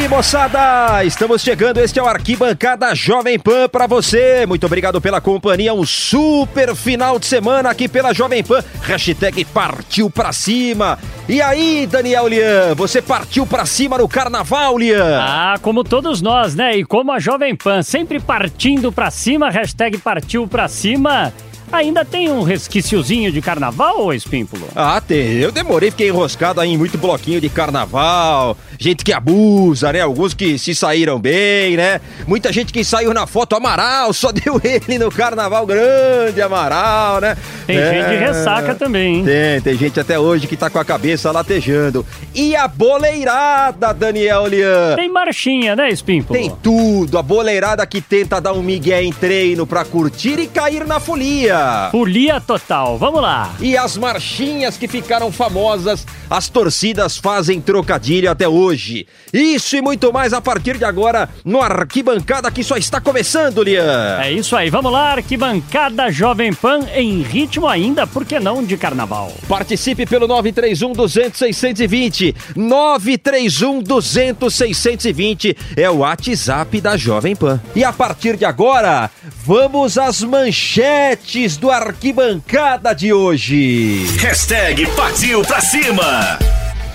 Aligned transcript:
Moçada, 0.10 1.04
estamos 1.06 1.42
chegando. 1.42 1.78
Este 1.78 2.00
é 2.00 2.04
o 2.04 2.08
Arquibancada 2.08 2.96
Jovem 2.96 3.38
Pan 3.38 3.70
para 3.70 3.86
você. 3.86 4.44
Muito 4.48 4.66
obrigado 4.66 5.00
pela 5.00 5.22
companhia. 5.22 5.72
Um 5.74 5.86
super 5.86 6.76
final 6.76 7.20
de 7.20 7.28
semana 7.28 7.70
aqui 7.70 7.88
pela 7.88 8.12
Jovem 8.12 8.44
Pan. 8.44 8.64
Hashtag 8.82 9.46
partiu 9.46 10.10
pra 10.10 10.34
cima. 10.34 10.98
E 11.28 11.40
aí, 11.42 11.86
Daniel 11.86 12.28
Lian, 12.28 12.74
você 12.76 13.04
partiu 13.04 13.46
pra 13.46 13.68
cima 13.68 14.00
no 14.00 14.08
carnaval, 14.08 14.80
Lian? 14.80 15.20
Ah, 15.22 15.60
como 15.62 15.84
todos 15.84 16.22
nós, 16.22 16.56
né? 16.56 16.76
E 16.78 16.84
como 16.84 17.12
a 17.12 17.20
Jovem 17.20 17.56
Pan, 17.56 17.84
sempre 17.84 18.20
partindo 18.20 18.92
pra 18.92 19.12
cima, 19.12 19.52
hashtag 19.52 20.00
partiu 20.00 20.48
pra 20.48 20.68
cima. 20.68 21.32
Ainda 21.72 22.04
tem 22.04 22.32
um 22.32 22.42
resquiciozinho 22.42 23.32
de 23.32 23.42
carnaval, 23.42 24.06
ô 24.06 24.14
Espímpulo? 24.14 24.68
Ah, 24.76 25.00
tem. 25.00 25.38
Eu 25.38 25.52
demorei, 25.52 25.92
fiquei 25.92 26.08
enroscado 26.08 26.60
aí 26.60 26.70
em 26.70 26.78
muito 26.78 26.98
bloquinho 26.98 27.40
de 27.40 27.50
carnaval. 27.50 28.58
Gente 28.78 29.04
que 29.04 29.14
abusa, 29.14 29.92
né? 29.94 30.02
Alguns 30.02 30.34
que 30.34 30.58
se 30.58 30.74
saíram 30.74 31.20
bem, 31.20 31.78
né? 31.78 32.02
Muita 32.26 32.52
gente 32.52 32.74
que 32.74 32.84
saiu 32.84 33.14
na 33.14 33.28
foto 33.28 33.56
Amaral, 33.56 34.12
só 34.14 34.32
deu 34.34 34.60
ele 34.64 34.98
no 34.98 35.12
carnaval 35.12 35.66
grande, 35.66 36.42
Amaral, 36.42 37.22
né? 37.22 37.38
Tem 37.68 37.78
é... 37.78 37.94
gente 37.94 38.10
de 38.10 38.16
ressaca 38.16 38.74
também, 38.74 39.18
hein? 39.18 39.26
Tem, 39.26 39.62
tem 39.62 39.78
gente 39.78 40.00
até 40.00 40.18
hoje 40.18 40.48
que 40.48 40.58
tá 40.58 40.70
com 40.70 40.80
a 40.80 40.86
cabeça 40.86 41.32
latejando. 41.32 42.06
E 42.34 42.56
a 42.56 42.68
boleirada, 42.68 43.94
Daniel 43.94 44.48
Lian? 44.48 44.96
Tem 44.96 45.10
marchinha, 45.10 45.76
né, 45.76 45.90
Espímpulo? 45.90 46.40
Tem 46.40 46.52
tudo. 46.64 47.18
A 47.18 47.22
boleirada 47.22 47.86
que 47.86 48.02
tenta 48.02 48.40
dar 48.40 48.54
um 48.54 48.64
migué 48.64 49.04
em 49.04 49.12
treino 49.12 49.68
pra 49.68 49.86
curtir 49.86 50.40
e 50.40 50.48
cair 50.48 50.86
na 50.86 51.00
folia. 51.00 51.59
Folia 51.92 52.40
total, 52.40 52.98
vamos 52.98 53.22
lá. 53.22 53.54
E 53.60 53.78
as 53.78 53.98
marchinhas 53.98 54.78
que 54.78 54.88
ficaram 54.88 55.32
famosas, 55.32 56.06
as 56.30 56.50
torcidas 56.50 57.18
fazem 57.18 57.60
trocadilho 57.60 58.30
até 58.30 58.48
hoje. 58.48 59.08
Isso 59.34 59.76
e 59.76 59.82
muito 59.82 60.12
mais 60.14 60.34
a 60.34 60.42
partir 60.42 60.78
de 60.78 60.86
agora 60.86 61.30
no 61.44 61.62
Arquibancada 61.62 62.52
que 62.52 62.64
só 62.64 62.78
está 62.78 63.02
começando, 63.02 63.64
Lian. 63.64 64.20
É 64.22 64.32
isso 64.32 64.56
aí, 64.56 64.70
vamos 64.70 64.92
lá, 64.92 65.14
Arquibancada 65.14 66.12
Jovem 66.12 66.54
Pan 66.54 66.80
em 66.94 67.22
ritmo 67.22 67.68
ainda, 67.68 68.06
por 68.06 68.26
que 68.26 68.40
não, 68.40 68.64
de 68.64 68.78
carnaval. 68.78 69.32
Participe 69.48 70.06
pelo 70.06 70.28
931 70.28 70.94
200 70.94 71.38
620. 71.38 72.36
931 72.56 73.82
200 73.82 74.54
620 74.54 75.58
é 75.76 75.90
o 75.90 75.98
WhatsApp 75.98 76.82
da 76.82 76.98
Jovem 76.98 77.36
Pan. 77.36 77.62
E 77.76 77.84
a 77.84 77.92
partir 77.94 78.38
de 78.38 78.46
agora, 78.46 79.10
vamos 79.46 79.98
às 79.98 80.22
manchetes 80.22 81.49
do 81.58 81.70
Arquibancada 81.72 82.94
de 82.94 83.14
hoje. 83.14 84.06
Hashtag 84.20 84.86
partiu 84.96 85.42
pra 85.42 85.62
cima. 85.62 86.40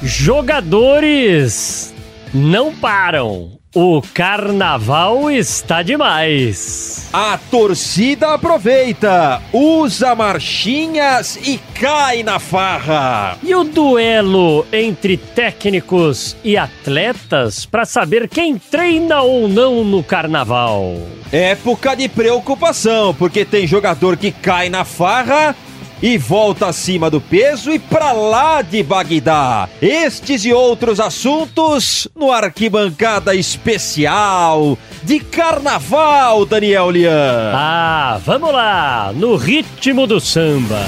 Jogadores 0.02 1.94
não 2.32 2.74
param. 2.74 3.58
O 3.76 4.00
carnaval 4.00 5.28
está 5.28 5.82
demais. 5.82 7.08
A 7.12 7.36
torcida 7.50 8.32
aproveita, 8.32 9.42
usa 9.52 10.14
marchinhas 10.14 11.36
e 11.42 11.58
cai 11.74 12.22
na 12.22 12.38
farra. 12.38 13.36
E 13.42 13.52
o 13.52 13.64
duelo 13.64 14.64
entre 14.72 15.16
técnicos 15.16 16.36
e 16.44 16.56
atletas 16.56 17.66
para 17.66 17.84
saber 17.84 18.28
quem 18.28 18.56
treina 18.56 19.22
ou 19.22 19.48
não 19.48 19.82
no 19.82 20.04
carnaval. 20.04 20.96
Época 21.32 21.96
de 21.96 22.08
preocupação, 22.08 23.12
porque 23.12 23.44
tem 23.44 23.66
jogador 23.66 24.16
que 24.16 24.30
cai 24.30 24.68
na 24.68 24.84
farra 24.84 25.56
e 26.02 26.18
volta 26.18 26.66
acima 26.66 27.10
do 27.10 27.20
peso 27.20 27.72
e 27.72 27.78
pra 27.78 28.12
lá 28.12 28.62
de 28.62 28.82
Bagdá. 28.82 29.68
Estes 29.80 30.44
e 30.44 30.52
outros 30.52 31.00
assuntos 31.00 32.08
no 32.14 32.30
Arquibancada 32.30 33.34
Especial 33.34 34.76
de 35.02 35.20
Carnaval, 35.20 36.44
Daniel 36.46 36.90
Lian. 36.90 37.52
Ah, 37.54 38.18
vamos 38.24 38.52
lá, 38.52 39.12
no 39.14 39.36
ritmo 39.36 40.06
do 40.06 40.20
samba. 40.20 40.80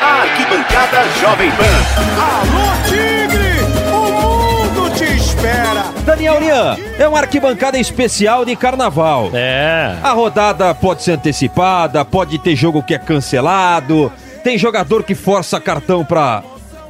Arquibancada 0.00 1.04
Jovem 1.20 1.50
Pan. 1.52 1.64
Alô, 2.20 2.59
Daniel 6.04 6.40
Lian, 6.40 6.76
é 6.98 7.06
uma 7.06 7.18
arquibancada 7.18 7.78
especial 7.78 8.44
de 8.44 8.56
carnaval. 8.56 9.30
É. 9.34 9.96
A 10.02 10.12
rodada 10.12 10.74
pode 10.74 11.02
ser 11.02 11.12
antecipada, 11.12 12.04
pode 12.04 12.38
ter 12.38 12.56
jogo 12.56 12.82
que 12.82 12.94
é 12.94 12.98
cancelado, 12.98 14.10
tem 14.42 14.56
jogador 14.56 15.02
que 15.02 15.14
força 15.14 15.60
cartão 15.60 16.04
pra 16.04 16.42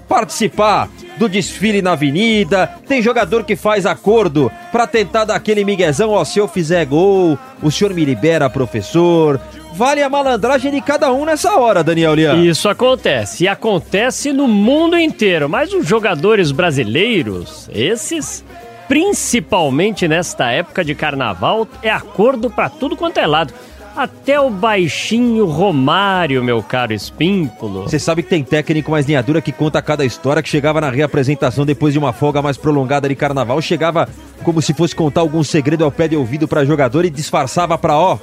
participar 0.08 0.88
do 1.18 1.28
desfile 1.28 1.82
na 1.82 1.92
avenida, 1.92 2.68
tem 2.88 3.02
jogador 3.02 3.44
que 3.44 3.54
faz 3.54 3.84
acordo 3.86 4.50
pra 4.72 4.86
tentar 4.86 5.24
dar 5.24 5.36
aquele 5.36 5.64
miguezão, 5.64 6.10
ó, 6.10 6.24
se 6.24 6.38
eu 6.38 6.48
fizer 6.48 6.84
gol, 6.86 7.38
o 7.62 7.70
senhor 7.70 7.92
me 7.92 8.04
libera, 8.04 8.48
professor. 8.48 9.40
Vale 9.74 10.02
a 10.02 10.08
malandragem 10.08 10.72
de 10.72 10.80
cada 10.80 11.12
um 11.12 11.24
nessa 11.24 11.56
hora, 11.56 11.84
Daniel 11.84 12.14
Lian. 12.14 12.36
Isso 12.36 12.68
acontece, 12.68 13.44
e 13.44 13.48
acontece 13.48 14.32
no 14.32 14.48
mundo 14.48 14.98
inteiro, 14.98 15.48
mas 15.48 15.72
os 15.72 15.86
jogadores 15.86 16.50
brasileiros, 16.50 17.68
esses 17.72 18.42
principalmente 18.90 20.08
nesta 20.08 20.50
época 20.50 20.84
de 20.84 20.96
carnaval, 20.96 21.64
é 21.80 21.88
acordo 21.88 22.50
pra 22.50 22.68
tudo 22.68 22.96
quanto 22.96 23.18
é 23.18 23.26
lado. 23.26 23.54
Até 23.96 24.40
o 24.40 24.50
baixinho 24.50 25.46
Romário, 25.46 26.42
meu 26.42 26.60
caro 26.60 26.92
Espímpulo. 26.92 27.84
Você 27.84 28.00
sabe 28.00 28.24
que 28.24 28.28
tem 28.28 28.42
técnico 28.42 28.90
mais 28.90 29.06
linha 29.06 29.22
dura 29.22 29.40
que 29.40 29.52
conta 29.52 29.80
cada 29.80 30.04
história 30.04 30.42
que 30.42 30.48
chegava 30.48 30.80
na 30.80 30.90
reapresentação 30.90 31.64
depois 31.64 31.92
de 31.92 32.00
uma 32.00 32.12
folga 32.12 32.42
mais 32.42 32.56
prolongada 32.56 33.08
de 33.08 33.14
carnaval, 33.14 33.62
chegava 33.62 34.08
como 34.42 34.60
se 34.60 34.74
fosse 34.74 34.92
contar 34.92 35.20
algum 35.20 35.44
segredo 35.44 35.84
ao 35.84 35.92
pé 35.92 36.08
de 36.08 36.16
ouvido 36.16 36.48
pra 36.48 36.64
jogador 36.64 37.04
e 37.04 37.10
disfarçava 37.10 37.78
pra 37.78 37.96
ó. 37.96 38.18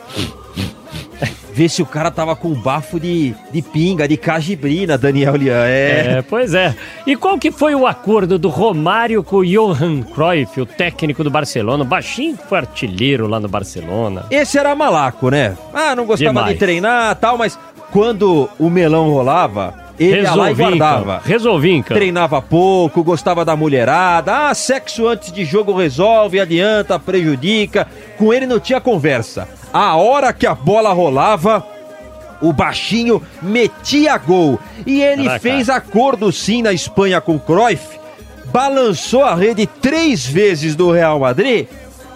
Ver 1.58 1.70
se 1.70 1.82
o 1.82 1.88
cara 1.88 2.12
tava 2.12 2.36
com 2.36 2.54
bafo 2.54 3.00
de, 3.00 3.34
de 3.52 3.64
pinga, 3.64 4.08
de 4.08 4.16
cajibrina, 4.16 4.96
Daniel 4.96 5.36
Lian. 5.36 5.66
É. 5.66 6.18
É, 6.18 6.22
pois 6.22 6.54
é. 6.54 6.76
E 7.04 7.16
qual 7.16 7.40
que 7.40 7.50
foi 7.50 7.74
o 7.74 7.88
acordo 7.88 8.38
do 8.38 8.48
Romário 8.48 9.24
com 9.24 9.38
o 9.38 9.44
Johan 9.44 10.04
Cruyff, 10.04 10.62
o 10.62 10.68
técnico 10.68 11.24
do 11.24 11.32
Barcelona? 11.32 11.84
Baixinho 11.84 12.38
foi 12.48 12.60
artilheiro 12.60 13.26
lá 13.26 13.40
no 13.40 13.48
Barcelona. 13.48 14.28
Esse 14.30 14.60
era 14.60 14.76
malaco, 14.76 15.32
né? 15.32 15.58
Ah, 15.74 15.96
não 15.96 16.06
gostava 16.06 16.32
Demais. 16.32 16.54
de 16.54 16.60
treinar 16.60 17.16
tal, 17.16 17.40
mas 17.40 17.58
quando 17.92 18.48
o 18.60 18.70
melão 18.70 19.10
rolava, 19.10 19.74
ele 20.00 20.22
ia 20.22 20.36
lá 20.36 20.50
e 20.50 20.54
em 20.54 20.56
guardava. 20.56 21.22
Resolvi, 21.24 21.82
campo. 21.82 21.96
Treinava 21.96 22.42
pouco, 22.42 23.04
gostava 23.04 23.44
da 23.44 23.56
mulherada. 23.56 24.50
Ah, 24.50 24.54
sexo 24.54 25.08
antes 25.08 25.32
de 25.32 25.44
jogo 25.44 25.76
resolve, 25.76 26.40
adianta, 26.40 27.00
prejudica. 27.00 27.88
Com 28.18 28.34
ele 28.34 28.46
não 28.46 28.60
tinha 28.60 28.80
conversa. 28.80 29.48
A 29.74 29.96
hora 29.96 30.32
que 30.32 30.46
a 30.46 30.56
bola 30.56 30.94
rolava, 30.94 31.66
o 32.42 32.54
baixinho 32.54 33.22
metia 33.42 34.18
gol. 34.18 34.60
E 34.86 35.02
ele 35.02 35.24
Caraca. 35.24 35.40
fez 35.40 35.70
acordo 35.70 36.32
sim 36.32 36.62
na 36.62 36.72
Espanha 36.74 37.20
com 37.20 37.36
o 37.36 37.40
Cruyff, 37.40 38.00
balançou 38.46 39.24
a 39.24 39.36
rede 39.36 39.66
três 39.66 40.26
vezes 40.26 40.76
do 40.76 40.92
Real 40.92 41.20
Madrid 41.20 41.68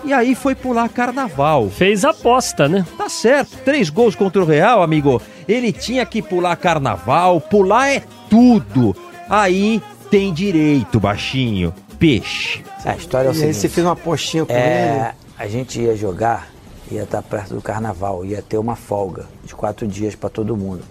e 0.04 0.14
aí 0.14 0.36
foi 0.36 0.56
pular 0.56 0.90
carnaval. 0.90 1.70
Fez 1.70 2.04
aposta, 2.06 2.68
né? 2.68 2.86
Tá 2.98 3.08
certo, 3.10 3.58
três 3.64 3.90
gols 3.90 4.16
contra 4.16 4.42
o 4.42 4.46
Real, 4.46 4.82
amigo. 4.82 5.22
Ele 5.48 5.72
tinha 5.72 6.06
que 6.06 6.22
pular 6.22 6.56
carnaval, 6.56 7.40
pular 7.42 7.90
é 7.90 8.04
tudo. 8.30 8.96
Aí 9.30 9.82
tem 10.10 10.34
direito, 10.34 11.00
baixinho. 11.00 11.74
Peixe. 12.00 12.64
A 12.84 12.96
história 12.96 13.28
é 13.28 13.32
o 13.32 13.34
E 13.34 13.36
aí 13.36 13.40
seguinte. 13.40 13.56
você 13.58 13.70
fez 13.70 13.86
uma 13.86 13.96
postinha 13.96 14.46
com 14.46 14.52
ele. 14.54 14.62
É, 14.62 15.14
a 15.38 15.48
gente 15.48 15.80
ia 15.80 15.96
jogar, 15.96 16.48
ia 16.92 17.04
estar 17.04 17.22
perto 17.22 17.54
do 17.54 17.62
carnaval, 17.62 18.26
ia 18.26 18.42
ter 18.42 18.58
uma 18.58 18.76
folga 18.76 19.26
de 19.44 19.54
quatro 19.54 19.88
dias 19.88 20.16
para 20.16 20.30
todo 20.30 20.58
mundo. 20.58 20.82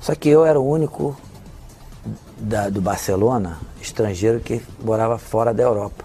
Só 0.00 0.14
que 0.14 0.28
eu 0.28 0.44
era 0.44 0.58
o 0.60 0.68
único 0.68 1.16
da- 2.38 2.68
do 2.68 2.80
Barcelona, 2.80 3.58
estrangeiro, 3.80 4.40
que 4.40 4.60
morava 4.84 5.16
fora 5.18 5.54
da 5.54 5.62
Europa. 5.62 6.04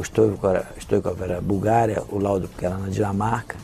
O 0.00 0.02
Stoikov 0.02 1.22
era, 1.22 1.42
Bulgária, 1.42 2.02
o 2.08 2.18
Laudo 2.18 2.48
que 2.48 2.64
era 2.64 2.74
na 2.78 2.88
Dinamarca, 2.88 3.56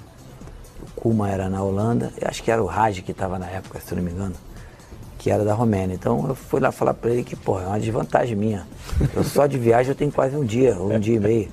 o 0.83 1.01
Kuma 1.01 1.31
era 1.31 1.49
na 1.49 1.63
Holanda, 1.63 2.13
e 2.21 2.29
acho 2.29 2.43
que 2.43 2.51
era 2.51 2.63
o 2.63 2.67
Raj 2.67 3.01
que 3.01 3.11
estava 3.11 3.39
na 3.39 3.47
época, 3.47 3.81
se 3.81 3.95
não 3.95 4.03
me 4.03 4.11
engano, 4.11 4.35
que 5.19 5.31
era 5.31 5.47
da 5.47 5.55
Romênia. 5.55 5.95
Então 5.95 6.27
eu 6.29 6.35
fui 6.35 6.61
lá 6.61 6.71
falar 6.71 6.93
para 6.93 7.11
ele 7.11 7.25
que, 7.25 7.35
pô, 7.35 7.59
é 7.59 7.65
uma 7.65 7.81
desvantagem 7.81 8.37
minha. 8.37 8.67
Eu 9.15 9.25
só 9.25 9.47
de 9.47 9.57
viagem 9.57 9.93
eu 9.93 9.95
tenho 9.95 10.13
quase 10.13 10.37
um 10.37 10.45
dia, 10.45 10.77
ou 10.77 10.93
um 10.93 11.01
dia 11.01 11.17
e 11.17 11.19
meio. 11.19 11.49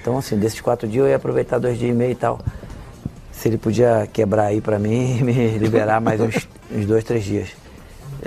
Então, 0.00 0.18
assim, 0.18 0.36
desses 0.36 0.60
quatro 0.60 0.88
dias 0.88 1.04
eu 1.04 1.10
ia 1.10 1.16
aproveitar 1.16 1.60
dois 1.60 1.78
dias 1.78 1.92
e 1.92 1.94
meio 1.94 2.10
e 2.10 2.16
tal. 2.16 2.40
Se 3.30 3.46
ele 3.46 3.56
podia 3.56 4.08
quebrar 4.12 4.46
aí 4.46 4.60
para 4.60 4.80
mim 4.80 5.18
e 5.20 5.22
me 5.22 5.58
liberar 5.58 6.00
mais 6.00 6.20
uns, 6.20 6.48
uns 6.72 6.86
dois, 6.86 7.04
três 7.04 7.22
dias. 7.22 7.50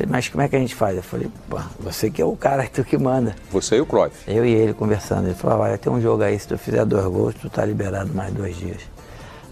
Mas 0.08 0.28
como 0.30 0.42
é 0.44 0.48
que 0.48 0.56
a 0.56 0.60
gente 0.60 0.76
faz? 0.76 0.96
Eu 0.98 1.04
falei, 1.04 1.30
pô, 1.50 1.60
você 1.80 2.10
que 2.10 2.22
é 2.22 2.26
o 2.26 2.36
cara, 2.36 2.68
tu 2.72 2.84
que 2.84 2.98
manda. 2.98 3.36
Você 3.52 3.78
e 3.78 3.82
o 3.82 3.86
Cruyff. 3.86 4.16
Eu 4.28 4.46
e 4.46 4.52
ele 4.54 4.74
conversando. 4.74 5.26
Ele 5.26 5.36
falou, 5.36 5.58
vai 5.60 5.78
ter 5.78 5.90
um 5.90 6.00
jogo 6.02 6.24
aí, 6.24 6.38
se 6.40 6.48
tu 6.48 6.58
fizer 6.58 6.86
dois 6.86 7.06
gols, 7.06 7.36
tu 7.36 7.50
tá 7.50 7.66
liberado 7.66 8.14
mais 8.14 8.34
dois 8.34 8.56
dias. 8.56 8.82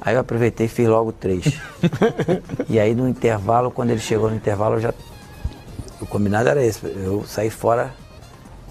Aí 0.02 0.14
eu 0.14 0.20
aproveitei 0.20 0.68
e 0.68 0.70
fiz 0.70 0.88
logo 0.88 1.12
três. 1.12 1.46
e 2.70 2.80
aí 2.80 2.94
no 2.94 3.08
intervalo, 3.10 3.72
quando 3.72 3.90
ele 3.90 4.00
chegou 4.02 4.30
no 4.30 4.36
intervalo, 4.36 4.76
eu 4.76 4.82
já. 4.82 4.94
O 6.00 6.06
combinado 6.06 6.48
era 6.50 6.64
esse, 6.64 6.86
eu 6.86 7.24
saí 7.26 7.50
fora 7.50 7.92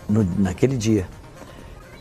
no- 0.09 0.27
naquele 0.39 0.77
dia. 0.77 1.07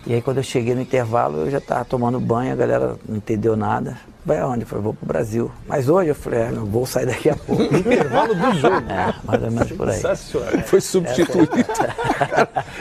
E 0.06 0.14
aí 0.14 0.22
quando 0.22 0.38
eu 0.38 0.44
cheguei 0.44 0.76
no 0.76 0.82
intervalo, 0.82 1.38
eu 1.46 1.50
já 1.52 1.58
estava 1.60 1.84
tomando 1.86 2.20
banho, 2.20 2.52
a 2.52 2.56
galera 2.56 2.96
não 3.08 3.16
entendeu 3.18 3.56
nada. 3.56 3.98
Vai 4.26 4.40
aonde? 4.40 4.62
Eu 4.62 4.68
falei, 4.68 4.84
vou 4.84 4.94
pro 4.94 5.06
Brasil. 5.06 5.52
Mas 5.68 5.90
hoje 5.90 6.10
eu 6.10 6.16
falei, 6.16 6.42
é, 6.42 6.50
meu 6.50 6.66
voo 6.66 6.86
sai 6.86 7.06
daqui 7.06 7.30
a 7.30 7.36
pouco. 7.36 7.64
Intervalo 7.76 8.34
do 8.34 8.54
jogo. 8.54 8.90
É, 8.90 9.14
mais 9.26 9.44
ou 9.44 9.52
menos 9.52 9.72
por 9.74 9.90
aí. 9.90 10.02
Foi 10.66 10.80
substituído. 10.80 11.50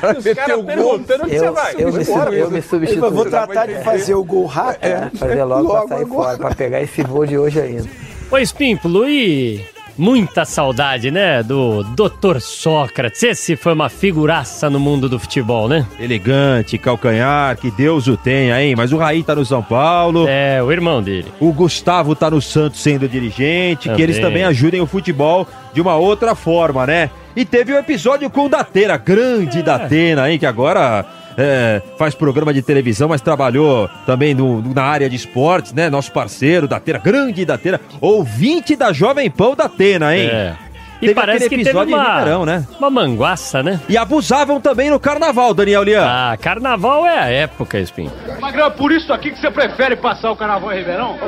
Cara, 0.00 0.20
meteu 0.24 0.60
o 0.60 0.62
gol. 0.62 1.00
Eu, 1.28 1.88
eu, 1.88 1.92
me, 1.92 2.38
eu 2.38 2.50
me 2.50 2.62
substituí. 2.62 3.02
Eu 3.02 3.10
vou 3.10 3.24
tratar 3.24 3.66
de 3.66 3.74
fazer 3.82 4.14
o 4.14 4.22
gol 4.24 4.46
rápido. 4.46 4.84
É, 4.84 5.10
fazer 5.16 5.42
logo, 5.44 5.62
Logo 5.68 5.88
pra 5.88 5.96
sair 5.96 6.04
agora. 6.04 6.22
fora, 6.22 6.38
pra 6.38 6.54
pegar 6.54 6.80
esse 6.80 7.02
voo 7.02 7.26
de 7.26 7.36
hoje 7.36 7.60
ainda. 7.60 7.88
Ô, 8.30 8.38
Espímpolo, 8.38 9.08
e 9.08 9.64
muita 9.96 10.44
saudade, 10.44 11.10
né, 11.10 11.42
do 11.42 11.82
Dr. 11.84 12.40
Sócrates. 12.40 13.22
Esse 13.22 13.56
foi 13.56 13.72
uma 13.72 13.88
figuraça 13.88 14.68
no 14.70 14.80
mundo 14.80 15.08
do 15.08 15.18
futebol, 15.18 15.68
né? 15.68 15.86
Elegante, 15.98 16.78
calcanhar, 16.78 17.56
que 17.56 17.70
Deus 17.70 18.06
o 18.08 18.16
tenha, 18.16 18.62
hein? 18.62 18.74
Mas 18.76 18.92
o 18.92 18.96
Raí 18.96 19.22
tá 19.22 19.34
no 19.34 19.44
São 19.44 19.62
Paulo. 19.62 20.26
É, 20.28 20.62
o 20.62 20.70
irmão 20.72 21.02
dele. 21.02 21.32
O 21.40 21.52
Gustavo 21.52 22.14
tá 22.14 22.30
no 22.30 22.40
Santos 22.40 22.80
sendo 22.80 23.08
dirigente, 23.08 23.82
que 23.82 23.88
Também. 23.88 24.02
eles 24.02 24.18
também 24.18 24.44
ajudem 24.44 24.80
o 24.80 24.86
futebol 24.86 25.46
de 25.72 25.80
uma 25.80 25.96
outra 25.96 26.34
forma, 26.34 26.86
né? 26.86 27.10
E 27.34 27.44
teve 27.44 27.72
o 27.72 27.78
episódio 27.78 28.28
com 28.28 28.46
o 28.46 28.48
Datena, 28.48 28.96
grande 28.96 29.62
Datena, 29.62 30.30
hein? 30.30 30.38
Que 30.38 30.46
agora 30.46 31.04
é, 31.36 31.80
faz 31.98 32.14
programa 32.14 32.52
de 32.52 32.62
televisão, 32.62 33.08
mas 33.08 33.20
trabalhou 33.20 33.88
também 34.06 34.34
no- 34.34 34.62
na 34.74 34.82
área 34.84 35.08
de 35.08 35.16
esportes, 35.16 35.72
né? 35.72 35.88
Nosso 35.90 36.12
parceiro, 36.12 36.66
Datena, 36.68 36.98
grande 36.98 37.44
Datena, 37.44 37.80
ouvinte 38.00 38.76
da 38.76 38.92
Jovem 38.92 39.30
Pão 39.30 39.54
Datena, 39.54 40.16
hein? 40.16 40.28
É. 40.28 40.54
E 41.00 41.06
Teve 41.06 41.14
parece 41.14 41.48
que 41.48 41.64
teve 41.64 41.76
uma, 41.76 41.84
Ribeirão, 42.18 42.46
né? 42.46 42.64
uma 42.78 42.88
manguaça, 42.88 43.60
né? 43.60 43.80
E 43.88 43.96
abusavam 43.98 44.60
também 44.60 44.88
no 44.88 45.00
carnaval, 45.00 45.52
Daniel 45.52 45.82
Lian. 45.82 46.04
Ah, 46.06 46.36
carnaval 46.40 47.04
é 47.04 47.18
a 47.18 47.28
época, 47.28 47.76
Espinho. 47.80 48.12
Magrão, 48.40 48.66
é 48.66 48.70
por 48.70 48.92
isso 48.92 49.12
aqui 49.12 49.32
que 49.32 49.40
você 49.40 49.50
prefere 49.50 49.96
passar 49.96 50.30
o 50.30 50.36
carnaval 50.36 50.72
em 50.72 50.76
Ribeirão? 50.78 51.18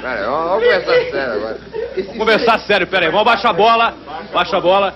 Pera, 0.00 0.26
vamos, 0.26 0.48
vamos 0.48 0.64
conversar 0.64 1.10
sério 1.10 1.32
agora. 1.34 1.58
Conversar 2.16 2.58
sério, 2.60 2.86
pera 2.86 3.06
aí, 3.06 3.10
vamos 3.12 3.24
baixar 3.26 3.50
a 3.50 3.52
bola, 3.52 3.94
baixa 4.32 4.56
a 4.56 4.60
bola. 4.60 4.94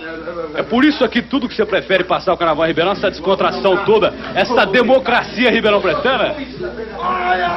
É 0.54 0.62
por 0.62 0.84
isso 0.84 1.04
aqui 1.04 1.22
tudo 1.22 1.49
que 1.49 1.54
você 1.54 1.64
prefere 1.64 2.04
passar 2.04 2.32
o 2.32 2.37
carnaval 2.37 2.66
Ribeirão, 2.66 2.93
essa 2.93 3.10
descontração 3.10 3.84
toda, 3.84 4.12
essa 4.34 4.66
democracia 4.66 5.50
ribeirão 5.50 5.81
pretana? 5.81 6.34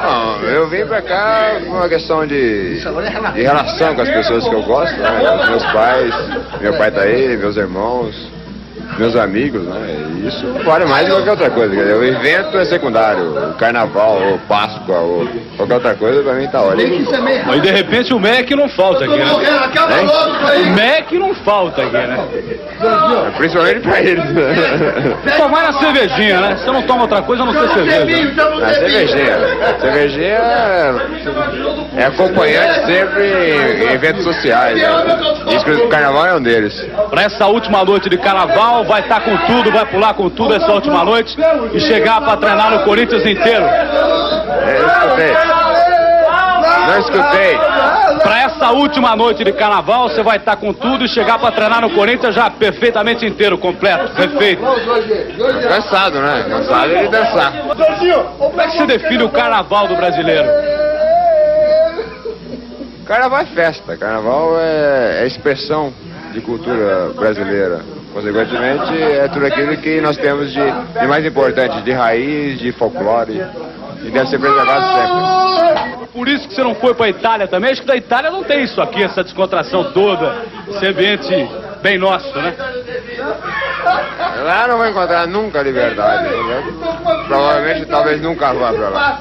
Não, 0.02 0.42
eu 0.42 0.68
vim 0.68 0.86
pra 0.86 1.02
cá 1.02 1.60
por 1.64 1.76
uma 1.76 1.88
questão 1.88 2.26
de, 2.26 2.80
de 2.80 3.42
relação 3.42 3.94
com 3.94 4.02
as 4.02 4.08
pessoas 4.08 4.48
que 4.48 4.54
eu 4.54 4.62
gosto, 4.62 4.96
né? 4.96 5.46
Meus 5.48 5.64
pais, 5.66 6.14
meu 6.60 6.76
pai 6.76 6.90
tá 6.90 7.02
aí, 7.02 7.36
meus 7.36 7.56
irmãos, 7.56 8.35
meus 8.98 9.16
amigos, 9.16 9.62
né? 9.62 10.06
Isso 10.26 10.46
vale 10.64 10.84
mais 10.86 11.06
do 11.06 11.16
que 11.16 11.22
qualquer 11.22 11.30
outra 11.30 11.50
coisa. 11.50 11.74
quer 11.74 11.82
dizer, 11.82 11.94
O 11.94 12.04
evento 12.04 12.58
é 12.58 12.64
secundário, 12.64 13.50
o 13.50 13.54
carnaval, 13.54 14.20
ou 14.22 14.38
Páscoa, 14.48 14.98
ou 14.98 15.28
qualquer 15.56 15.74
outra 15.74 15.94
coisa, 15.94 16.22
pra 16.22 16.34
mim 16.34 16.48
tá 16.48 16.62
ótimo. 16.62 17.10
Mas 17.46 17.62
de 17.62 17.70
repente 17.70 18.12
o 18.12 18.18
MEC 18.18 18.54
não 18.56 18.68
falta 18.68 19.04
aqui, 19.04 19.16
né? 19.16 19.26
O 19.32 20.74
MEC 20.74 21.18
não 21.18 21.34
falta 21.34 21.82
aqui, 21.82 21.92
né? 21.92 22.18
Principalmente 23.36 23.80
pra 23.80 24.00
eles. 24.00 24.24
Só 25.36 25.48
vai 25.48 25.66
na 25.66 25.72
cervejinha, 25.74 26.40
né? 26.40 26.56
Você 26.56 26.70
não 26.72 26.82
toma 26.82 27.02
outra 27.02 27.22
coisa 27.22 27.42
a 27.42 27.46
não 27.46 27.52
ser 27.52 27.68
cerveja. 27.74 28.32
A 28.62 28.74
cervejinha. 28.74 29.36
Cervejinha 29.80 30.38
é 31.96 32.04
acompanhante 32.04 32.86
sempre 32.86 33.84
em 33.84 33.92
eventos 33.92 34.24
sociais. 34.24 34.80
Né? 34.80 35.54
Isso 35.54 35.64
que 35.64 35.72
o 35.72 35.88
carnaval 35.88 36.26
é 36.26 36.34
um 36.34 36.42
deles. 36.42 36.74
Pra 37.10 37.22
essa 37.22 37.46
última 37.46 37.84
noite 37.84 38.08
de 38.08 38.18
carnaval, 38.18 38.84
vai 38.86 39.00
estar 39.00 39.20
com 39.20 39.36
tudo, 39.46 39.70
vai 39.72 39.86
pular 39.86 40.14
com 40.14 40.28
tudo 40.28 40.54
essa 40.54 40.72
última 40.72 41.04
noite 41.04 41.36
e 41.72 41.80
chegar 41.80 42.20
pra 42.20 42.36
treinar 42.36 42.70
no 42.70 42.84
Corinthians 42.84 43.24
inteiro. 43.26 43.64
É, 43.64 44.78
Eu 44.80 44.86
escutei. 44.86 45.34
Não 46.86 46.98
escutei. 47.00 47.58
Pra 48.22 48.42
essa 48.42 48.70
última 48.70 49.16
noite 49.16 49.42
de 49.44 49.52
carnaval, 49.52 50.08
você 50.08 50.22
vai 50.22 50.36
estar 50.36 50.56
com 50.56 50.72
tudo 50.72 51.04
e 51.04 51.08
chegar 51.08 51.38
pra 51.38 51.50
treinar 51.50 51.80
no 51.80 51.90
Corinthians 51.90 52.34
já 52.34 52.48
perfeitamente 52.48 53.26
inteiro, 53.26 53.58
completo, 53.58 54.14
perfeito. 54.14 54.62
Cansado, 55.68 56.20
né? 56.20 56.44
Cansado 56.48 56.96
de 56.96 57.08
dançar. 57.08 57.52
Como 58.38 58.60
é 58.60 58.66
que 58.66 58.76
se 58.78 58.86
define 58.86 59.24
o 59.24 59.28
carnaval 59.28 59.88
do 59.88 59.96
brasileiro? 59.96 60.48
Carnaval 63.04 63.40
é 63.40 63.44
festa. 63.46 63.96
Carnaval 63.96 64.58
é, 64.58 65.22
é 65.22 65.26
expressão 65.26 65.92
de 66.32 66.40
cultura 66.40 67.10
brasileira. 67.14 67.95
Consequentemente, 68.16 69.02
é 69.02 69.28
tudo 69.28 69.44
aquilo 69.44 69.76
que 69.76 70.00
nós 70.00 70.16
temos 70.16 70.50
de, 70.50 70.58
de 70.58 71.06
mais 71.06 71.22
importante, 71.26 71.82
de 71.82 71.92
raiz, 71.92 72.58
de 72.58 72.72
folclore. 72.72 73.44
E 74.02 74.10
deve 74.10 74.26
ser 74.30 74.38
preservado 74.38 74.86
sempre. 74.94 76.06
Por 76.14 76.26
isso 76.26 76.48
que 76.48 76.54
você 76.54 76.64
não 76.64 76.74
foi 76.76 76.94
pra 76.94 77.10
Itália 77.10 77.46
também? 77.46 77.72
Acho 77.72 77.82
que 77.82 77.86
da 77.86 77.94
Itália 77.94 78.30
não 78.30 78.42
tem 78.42 78.62
isso 78.64 78.80
aqui, 78.80 79.02
essa 79.02 79.22
descontração 79.22 79.92
toda, 79.92 80.34
esse 80.66 80.86
ambiente 80.86 81.28
bem 81.82 81.98
nosso, 81.98 82.34
né? 82.38 82.54
Lá 84.46 84.66
não 84.66 84.78
vai 84.78 84.92
encontrar 84.92 85.26
nunca 85.26 85.60
liberdade. 85.60 86.28
entendeu? 86.28 86.62
Provavelmente, 87.26 87.84
talvez 87.84 88.22
nunca 88.22 88.54
vá 88.54 88.72
pra 88.72 88.88
lá. 88.88 89.20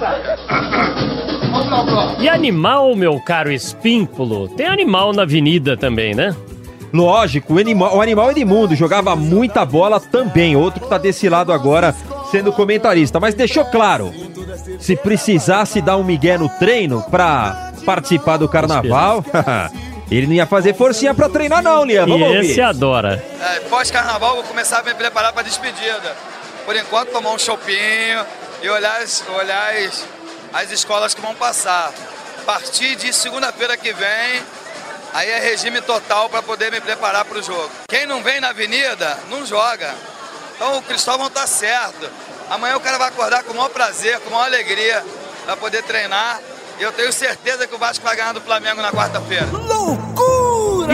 E 2.18 2.30
animal, 2.30 2.96
meu 2.96 3.20
caro 3.20 3.52
Espímpolo? 3.52 4.48
Tem 4.48 4.68
animal 4.68 5.12
na 5.12 5.24
avenida 5.24 5.76
também, 5.76 6.16
né? 6.16 6.34
Lógico, 6.96 7.56
o 7.56 7.60
animal, 7.60 7.98
o 7.98 8.02
animal 8.02 8.32
Edmundo 8.32 8.74
jogava 8.74 9.18
muita 9.18 9.66
bola 9.66 10.00
também. 10.00 10.56
Outro 10.56 10.80
que 10.80 10.88
tá 10.88 10.98
desse 10.98 11.28
lado 11.28 11.52
agora 11.52 11.94
sendo 12.32 12.54
comentarista. 12.54 13.20
Mas 13.20 13.36
deixou 13.36 13.66
claro: 13.66 14.14
se 14.80 14.96
precisasse 14.96 15.82
dar 15.82 15.98
um 15.98 16.04
migué 16.06 16.38
no 16.38 16.48
treino 16.48 17.04
pra 17.12 17.74
participar 17.86 18.38
do 18.38 18.48
carnaval, 18.48 19.24
ele 20.10 20.26
não 20.26 20.34
ia 20.34 20.46
fazer 20.46 20.74
forcinha 20.74 21.14
pra 21.14 21.28
treinar, 21.28 21.62
não, 21.62 21.84
Liam. 21.84 22.08
Vamos 22.08 22.22
e 22.22 22.36
ouvir. 22.38 22.52
esse 22.52 22.62
adora. 22.62 23.22
É, 23.42 23.60
Pós-carnaval, 23.62 24.36
vou 24.36 24.44
começar 24.46 24.80
a 24.80 24.84
me 24.84 24.94
preparar 24.94 25.34
para 25.34 25.42
a 25.42 25.44
despedida. 25.44 26.16
Por 26.66 26.78
enquanto, 26.78 27.10
tomar 27.10 27.32
um 27.32 27.38
chopinho 27.38 28.26
e 28.64 28.70
olhar, 28.70 29.02
as, 29.02 29.22
olhar 29.38 29.74
as, 29.76 30.08
as 30.54 30.72
escolas 30.72 31.14
que 31.14 31.22
vão 31.22 31.36
passar. 31.36 31.92
A 32.40 32.46
partir 32.46 32.96
de 32.96 33.12
segunda-feira 33.12 33.76
que 33.76 33.92
vem, 33.92 34.42
aí 35.16 35.30
é 35.30 35.40
regime 35.40 35.82
total 35.82 36.30
para 36.30 36.44
poder 36.44 36.70
me 36.72 36.82
preparar 36.82 37.24
para 37.24 37.40
o 37.40 37.42
jogo. 37.42 37.72
Quem 37.88 38.06
não 38.06 38.22
vem 38.22 38.42
na 38.42 38.50
avenida, 38.50 39.18
não 39.30 39.46
joga. 39.46 39.96
Então 40.56 40.78
o 40.78 40.82
Cristóvão 40.82 41.30
tá 41.30 41.48
certo. 41.48 42.10
Amanhã 42.50 42.76
o 42.76 42.82
cara 42.82 42.98
vai 42.98 43.08
acordar 43.08 43.44
com 43.44 43.54
o 43.54 43.56
maior 43.56 43.70
prazer, 43.70 44.20
com 44.20 44.30
a 44.30 44.32
maior 44.34 44.46
alegria, 44.46 45.04
para 45.46 45.56
poder 45.56 45.82
treinar. 45.84 46.40
E 46.78 46.84
eu 46.84 46.92
tenho 46.92 47.12
certeza 47.14 47.66
que 47.66 47.74
o 47.74 47.78
Vasco 47.78 48.04
vai 48.04 48.16
ganhar 48.18 48.34
do 48.34 48.42
Flamengo 48.42 48.82
na 48.82 48.92
quarta-feira. 48.92 49.48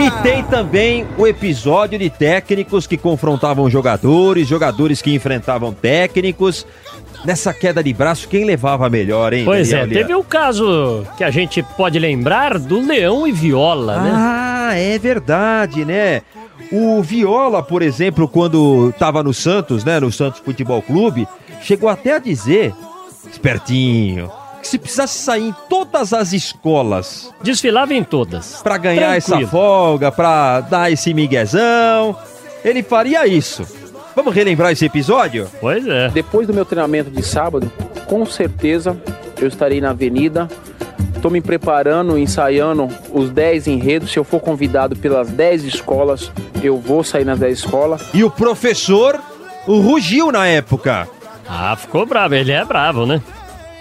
E 0.00 0.22
tem 0.22 0.44
também 0.44 1.08
o 1.18 1.26
episódio 1.26 1.98
de 1.98 2.08
técnicos 2.08 2.86
que 2.86 2.96
confrontavam 2.96 3.68
jogadores, 3.68 4.46
jogadores 4.46 5.02
que 5.02 5.12
enfrentavam 5.12 5.74
técnicos. 5.74 6.64
Nessa 7.24 7.54
queda 7.54 7.82
de 7.84 7.92
braço, 7.92 8.26
quem 8.28 8.44
levava 8.44 8.88
melhor, 8.90 9.32
hein? 9.32 9.44
Pois 9.44 9.72
é, 9.72 9.80
Daniel 9.80 9.86
Lian? 9.88 10.00
teve 10.00 10.14
o 10.16 10.24
caso 10.24 11.06
que 11.16 11.22
a 11.22 11.30
gente 11.30 11.62
pode 11.62 11.98
lembrar 11.98 12.58
do 12.58 12.80
Leão 12.84 13.26
e 13.26 13.32
Viola, 13.32 14.00
né? 14.00 14.10
Ah, 14.14 14.72
é 14.74 14.98
verdade, 14.98 15.84
né? 15.84 16.22
O 16.72 17.00
Viola, 17.02 17.62
por 17.62 17.80
exemplo, 17.82 18.26
quando 18.26 18.90
estava 18.90 19.22
no 19.22 19.32
Santos, 19.32 19.84
né, 19.84 20.00
no 20.00 20.10
Santos 20.10 20.40
Futebol 20.40 20.82
Clube, 20.82 21.28
chegou 21.62 21.88
até 21.88 22.14
a 22.14 22.18
dizer, 22.18 22.74
espertinho, 23.30 24.30
que 24.60 24.68
se 24.68 24.78
precisasse 24.78 25.18
sair 25.18 25.48
em 25.48 25.54
todas 25.68 26.12
as 26.12 26.32
escolas 26.32 27.32
Desfilava 27.42 27.92
em 27.94 28.02
todas. 28.04 28.60
pra 28.62 28.78
ganhar 28.78 29.12
Tranquilo. 29.20 29.40
essa 29.42 29.50
folga, 29.50 30.10
pra 30.12 30.60
dar 30.60 30.90
esse 30.90 31.12
miguezão, 31.12 32.16
ele 32.64 32.82
faria 32.82 33.26
isso. 33.26 33.66
Vamos 34.14 34.34
relembrar 34.34 34.72
esse 34.72 34.84
episódio? 34.84 35.48
Pois 35.60 35.86
é. 35.86 36.08
Depois 36.08 36.46
do 36.46 36.52
meu 36.54 36.64
treinamento 36.64 37.10
de 37.10 37.22
sábado, 37.22 37.70
com 38.06 38.24
certeza 38.26 38.96
eu 39.40 39.48
estarei 39.48 39.80
na 39.80 39.90
avenida. 39.90 40.48
Estou 41.14 41.30
me 41.30 41.40
preparando, 41.40 42.18
ensaiando 42.18 42.88
os 43.12 43.30
10 43.30 43.68
enredos. 43.68 44.10
Se 44.12 44.18
eu 44.18 44.24
for 44.24 44.40
convidado 44.40 44.96
pelas 44.96 45.30
10 45.30 45.64
escolas, 45.64 46.32
eu 46.62 46.78
vou 46.78 47.02
sair 47.04 47.24
nas 47.24 47.38
10 47.38 47.58
escolas. 47.58 48.02
E 48.12 48.24
o 48.24 48.30
professor, 48.30 49.18
o 49.66 49.80
rugiu 49.80 50.32
na 50.32 50.46
época. 50.46 51.08
Ah, 51.48 51.76
ficou 51.76 52.04
bravo. 52.04 52.34
Ele 52.34 52.52
é 52.52 52.64
bravo, 52.64 53.06
né? 53.06 53.22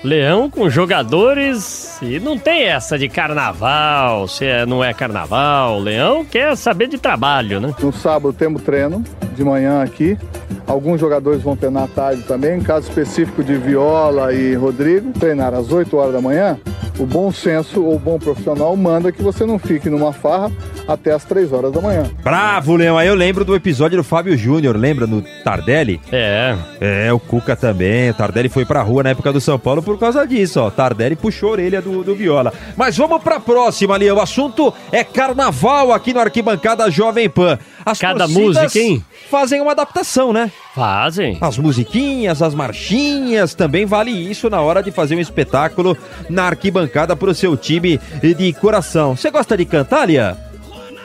Leão 0.04 0.50
com 0.50 0.68
jogadores 0.68 2.02
e 2.02 2.20
não 2.20 2.36
tem 2.38 2.64
essa 2.64 2.98
de 2.98 3.08
carnaval, 3.08 4.28
se 4.28 4.46
é, 4.46 4.66
não 4.66 4.84
é 4.84 4.94
carnaval. 4.94 5.80
Leão 5.80 6.26
quer 6.26 6.58
saber 6.58 6.88
de 6.88 6.98
trabalho, 6.98 7.60
né? 7.60 7.74
No 7.80 7.94
sábado 7.94 8.34
temos 8.34 8.64
treino 8.64 9.04
de 9.36 9.44
manhã 9.44 9.84
aqui. 9.84 10.18
Alguns 10.66 11.00
jogadores 11.00 11.44
vão 11.44 11.56
treinar 11.56 11.84
à 11.84 11.88
tarde 11.88 12.24
também. 12.24 12.60
Caso 12.62 12.88
específico 12.90 13.44
de 13.44 13.56
Viola 13.56 14.34
e 14.34 14.56
Rodrigo, 14.56 15.12
treinar 15.12 15.54
às 15.54 15.72
8 15.72 15.96
horas 15.96 16.14
da 16.14 16.22
manhã. 16.22 16.58
O 17.02 17.06
bom 17.08 17.32
senso 17.32 17.84
ou 17.84 17.98
bom 17.98 18.20
profissional 18.20 18.78
manda 18.78 19.12
que 19.12 19.24
você 19.24 19.44
não 19.44 19.58
fique 19.58 19.90
numa 19.90 20.14
farra 20.14 20.52
até 20.88 21.12
as 21.12 21.24
3 21.24 21.52
horas 21.52 21.72
da 21.72 21.82
manhã. 21.82 22.04
Bravo, 22.24 22.76
Leão. 22.76 22.96
Aí 22.96 23.08
eu 23.08 23.16
lembro 23.16 23.44
do 23.44 23.56
episódio 23.56 23.98
do 23.98 24.04
Fábio 24.04 24.38
Júnior, 24.38 24.78
lembra? 24.78 25.08
No 25.08 25.24
Tardelli? 25.44 26.00
É. 26.12 26.56
É, 26.80 27.12
o 27.12 27.20
Cuca 27.20 27.56
também. 27.56 28.12
O 28.12 28.14
Tardelli 28.14 28.50
foi 28.50 28.66
pra 28.66 28.84
rua 28.84 29.02
na 29.02 29.10
época 29.10 29.34
do 29.34 29.42
São 29.42 29.58
Paulo 29.58 29.82
por 29.82 29.98
causa 29.98 30.28
disso, 30.28 30.60
ó. 30.60 30.70
Tardelli 30.70 31.16
puxou 31.16 31.50
a 31.50 31.52
orelha 31.54 31.82
do, 31.82 32.04
do 32.04 32.14
Viola. 32.14 32.54
Mas 32.78 32.96
vamos 32.96 33.24
pra 33.24 33.40
próxima, 33.40 33.98
Leão. 33.98 34.18
O 34.18 34.22
assunto 34.22 34.72
é 34.92 35.04
carnaval 35.04 35.92
aqui 35.92 36.14
no 36.14 36.20
Arquibancada 36.20 36.92
Jovem 36.92 37.28
Pan. 37.28 37.58
As 37.86 38.00
Cada 38.00 38.28
música, 38.28 38.80
hein? 38.80 39.04
Fazem 39.30 39.62
uma 39.62 39.72
adaptação, 39.72 40.32
né? 40.34 40.52
Fazem. 40.76 41.38
As 41.42 41.58
musiquinhas, 41.58 42.42
as 42.42 42.54
marchinhas, 42.54 43.54
também 43.54 43.86
vale 43.86 44.12
isso 44.12 44.50
na 44.50 44.62
hora 44.62 44.82
de 44.82 44.92
fazer 44.92 45.16
um 45.16 45.20
espetáculo 45.20 45.98
na 46.30 46.44
arquibancada 46.46 47.16
pro 47.16 47.34
seu 47.34 47.56
time 47.58 48.00
de 48.22 48.54
coração. 48.54 49.16
Você 49.16 49.30
gosta 49.32 49.58
de 49.58 49.66
cantar, 49.66 50.08
Lia? 50.08 50.38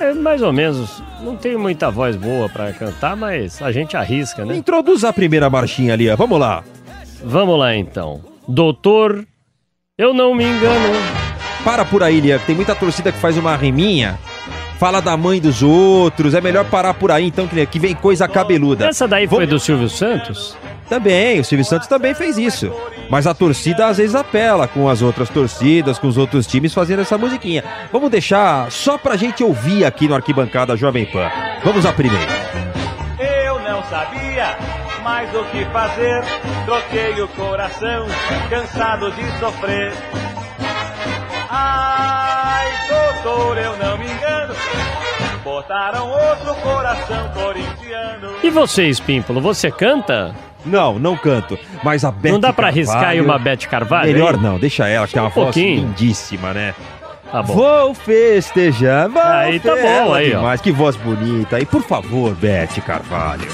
É 0.01 0.13
mais 0.13 0.43
ou 0.43 0.53
menos. 0.53 1.03
Não 1.23 1.37
tenho 1.37 1.59
muita 1.59 1.91
voz 1.91 2.17
boa 2.17 2.49
pra 2.49 2.73
cantar, 2.73 3.17
mas 3.17 3.63
a 3.63 3.73
gente 3.73 3.97
arrisca, 3.97 4.45
né? 4.45 4.57
Introduz 4.57 5.05
a 5.05 5.13
primeira 5.13 5.49
marchinha, 5.49 5.97
Lia. 5.97 6.15
Vamos 6.17 6.39
lá. 6.39 6.63
Vamos 7.25 7.59
lá 7.59 7.75
então. 7.75 8.21
Doutor, 8.47 9.27
eu 9.97 10.13
não 10.13 10.35
me 10.35 10.45
engano. 10.45 10.95
Para 11.65 11.85
por 11.85 12.03
aí, 12.03 12.21
Lia, 12.21 12.39
que 12.39 12.47
tem 12.47 12.55
muita 12.55 12.75
torcida 12.75 13.11
que 13.11 13.19
faz 13.19 13.37
uma 13.37 13.57
riminha. 13.57 14.19
Fala 14.79 15.01
da 15.01 15.17
mãe 15.17 15.41
dos 15.41 15.63
outros. 15.63 16.35
É 16.35 16.41
melhor 16.41 16.65
parar 16.67 16.95
por 16.95 17.11
aí, 17.11 17.27
então, 17.27 17.49
que 17.49 17.79
vem 17.79 17.95
coisa 17.95 18.29
cabeluda. 18.29 18.87
Essa 18.87 19.09
daí 19.09 19.27
foi 19.27 19.47
do 19.47 19.59
Silvio 19.59 19.89
Santos? 19.89 20.57
Também, 20.89 21.41
o 21.41 21.45
Silvio 21.45 21.65
Santos 21.65 21.89
também 21.89 22.15
fez 22.15 22.39
isso. 22.39 22.71
Mas 23.11 23.27
a 23.27 23.35
torcida 23.35 23.87
às 23.87 23.97
vezes 23.97 24.15
apela 24.15 24.69
com 24.69 24.89
as 24.89 25.03
outras 25.03 25.29
torcidas, 25.29 25.99
com 25.99 26.07
os 26.07 26.17
outros 26.17 26.47
times 26.47 26.73
fazendo 26.73 27.03
essa 27.03 27.19
musiquinha. 27.19 27.65
Vamos 27.93 28.11
deixar 28.11 28.71
só 28.71 28.97
pra 28.97 29.17
gente 29.17 29.43
ouvir 29.43 29.85
aqui 29.85 30.07
no 30.07 30.15
Arquibancada 30.15 30.77
Jovem 30.77 31.07
Pan. 31.07 31.29
Vamos 31.65 31.85
à 31.87 31.93
primeira. 31.93 32.33
Eu 33.19 33.59
não 33.61 33.83
sabia 33.85 34.57
mais 35.03 35.35
o 35.35 35.45
que 35.47 35.65
fazer. 35.67 36.23
Troquei 36.65 37.21
o 37.23 37.29
coração, 37.29 38.07
cansado 38.51 39.11
de 39.13 39.39
sofrer. 39.39 39.93
Ai, 41.49 42.67
doutor, 42.89 43.59
eu 43.59 43.77
não 43.79 43.99
me 43.99 44.05
engano. 44.05 44.16
Botaram 45.47 46.09
outro 46.11 46.55
coração 46.57 47.29
corintiano. 47.33 48.33
E 48.43 48.51
você, 48.51 48.89
Espímpolo, 48.89 49.41
você 49.41 49.71
canta? 49.71 50.35
Não, 50.65 50.99
não 50.99 51.17
canto. 51.17 51.57
Mas 51.85 52.05
a 52.05 52.11
Beth 52.11 52.33
Não 52.33 52.41
dá 52.41 52.53
pra 52.53 52.67
arriscar 52.67 52.97
aí 52.97 53.19
Carvalho- 53.19 53.25
uma 53.25 53.39
Beth 53.39 53.69
Carvalho? 53.71 54.13
Melhor 54.13 54.35
hein? 54.35 54.41
não, 54.43 54.59
deixa 54.59 54.89
ela, 54.89 55.07
que 55.07 55.13
tem 55.13 55.23
uma 55.23 55.29
um 55.29 55.33
voz 55.33 55.45
pouquinho. 55.55 55.83
lindíssima, 55.87 56.53
né? 56.53 56.75
Tá 57.31 57.45
bom. 57.45 57.55
Vou 57.55 57.95
festejar, 57.95 59.09
vou 59.09 59.23
Aí 59.23 59.61
tá 59.61 59.77
bom, 59.77 60.13
aí, 60.15 60.33
ó. 60.35 60.39
demais, 60.39 60.61
que 60.61 60.73
voz 60.73 60.97
bonita. 60.97 61.61
E 61.61 61.65
por 61.65 61.83
favor, 61.85 62.35
Beth 62.35 62.81
Carvalho. 62.85 63.47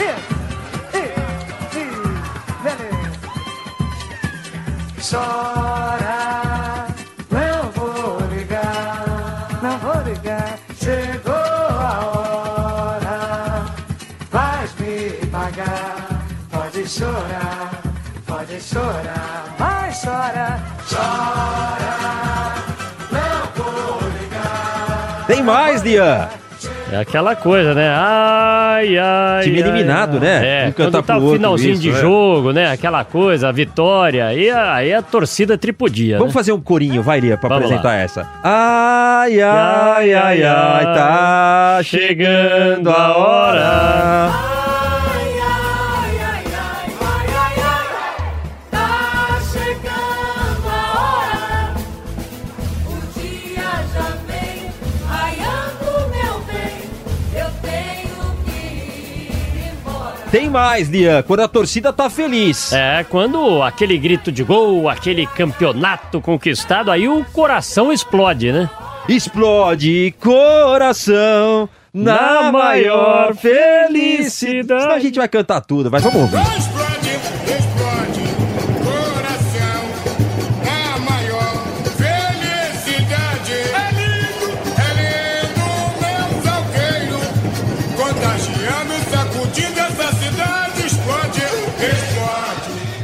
Chora, 4.99 5.71
Tem 25.42 25.52
mais, 25.52 25.82
Lian. 25.82 26.28
É 26.92 26.99
aquela 26.99 27.34
coisa, 27.34 27.75
né? 27.75 27.92
Ai, 27.92 28.96
ai. 28.96 29.42
Time 29.42 29.61
ai, 29.61 29.68
eliminado, 29.68 30.14
ai. 30.14 30.20
né? 30.20 30.46
É, 30.46 30.68
Um 30.68 30.72
quando 30.72 31.02
tá 31.02 31.18
o 31.18 31.32
finalzinho 31.32 31.72
isso, 31.72 31.82
de 31.82 31.90
né? 31.90 32.00
jogo, 32.00 32.52
né? 32.52 32.70
Aquela 32.70 33.02
coisa, 33.04 33.49
a 33.49 33.52
vitória. 33.52 34.26
Aí, 34.26 34.49
a- 34.49 34.75
aí 34.75 34.94
a 34.94 35.02
torcida 35.02 35.58
tripudia. 35.58 36.18
Vamos 36.18 36.32
né? 36.32 36.38
fazer 36.38 36.52
um 36.52 36.61
corinho, 36.61 37.02
vai, 37.02 37.18
Lia, 37.18 37.37
pra 37.37 37.49
Vamos 37.49 37.64
apresentar 37.64 37.88
lá. 37.88 37.96
essa. 37.96 38.28
Ai, 38.44 39.40
ai, 39.40 40.14
ai, 40.14 40.42
ai, 40.44 40.84
tá 40.94 41.80
chegando 41.82 42.90
a 42.90 43.16
hora. 43.16 44.51
Tem 60.32 60.48
mais, 60.48 60.88
Lian, 60.88 61.22
quando 61.22 61.40
a 61.40 61.48
torcida 61.48 61.92
tá 61.92 62.08
feliz. 62.08 62.72
É, 62.72 63.04
quando 63.10 63.62
aquele 63.62 63.98
grito 63.98 64.32
de 64.32 64.42
gol, 64.42 64.88
aquele 64.88 65.26
campeonato 65.26 66.22
conquistado, 66.22 66.90
aí 66.90 67.06
o 67.06 67.22
coração 67.34 67.92
explode, 67.92 68.50
né? 68.50 68.70
Explode 69.06 70.14
coração 70.18 71.68
na, 71.92 72.44
Na 72.44 72.52
maior 72.52 73.34
felicidade. 73.34 74.80
Senão 74.80 74.94
a 74.94 74.98
gente 74.98 75.16
vai 75.16 75.28
cantar 75.28 75.60
tudo, 75.60 75.90
mas 75.90 76.02
vamos 76.02 76.22
ouvir. 76.22 76.71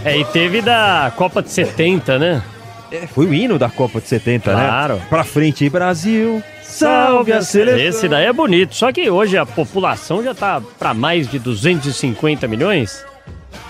É, 0.08 0.18
e 0.18 0.24
teve 0.26 0.62
da 0.62 1.12
Copa 1.16 1.42
de 1.42 1.50
70, 1.50 2.18
né? 2.18 2.42
É, 2.90 3.06
foi 3.06 3.26
o 3.26 3.34
hino 3.34 3.58
da 3.58 3.68
Copa 3.68 4.00
de 4.00 4.08
70, 4.08 4.50
Claro. 4.52 4.94
né? 4.96 5.02
Pra 5.10 5.22
frente, 5.22 5.68
Brasil. 5.68 6.42
Salve 6.62 7.32
a 7.32 7.42
seleção. 7.42 7.80
Esse 7.80 8.08
daí 8.08 8.24
é 8.26 8.32
bonito. 8.32 8.74
Só 8.74 8.90
que 8.92 9.10
hoje 9.10 9.36
a 9.36 9.44
população 9.44 10.22
já 10.22 10.34
tá 10.34 10.60
pra 10.78 10.94
mais 10.94 11.28
de 11.28 11.38
250 11.38 12.46
milhões. 12.48 13.04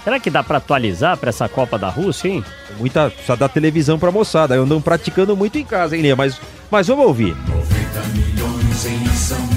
Será 0.04 0.18
que 0.21 0.30
dá 0.30 0.42
pra 0.42 0.59
atualizar 0.59 1.16
pra 1.16 1.30
essa 1.30 1.49
Copa 1.49 1.78
da 1.78 1.88
Rússia, 1.88 2.28
hein? 2.28 2.45
Muita, 2.78 3.11
precisa 3.11 3.37
dar 3.37 3.49
televisão 3.49 3.99
pra 3.99 4.11
moçada. 4.12 4.54
Eu 4.54 4.62
ando 4.62 4.80
praticando 4.80 5.37
muito 5.37 5.59
em 5.59 5.64
casa, 5.64 5.97
hein, 5.97 6.02
Lia? 6.02 6.14
Mas, 6.16 6.40
mas 6.71 6.87
vamos 6.87 7.04
ouvir. 7.07 7.37
90 7.49 8.09
milhões 8.14 8.87
em 8.87 9.07
ação, 9.09 9.49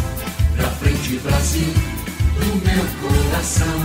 pra 0.57 0.65
frente 0.71 1.17
Brasil, 1.23 1.67
do 2.35 2.45
meu 2.65 2.85
coração. 3.09 3.81